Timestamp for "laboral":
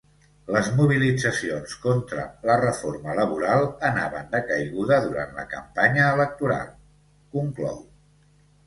3.19-3.69